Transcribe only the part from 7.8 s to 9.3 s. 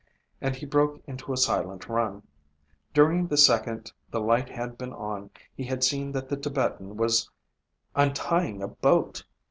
untying a boat!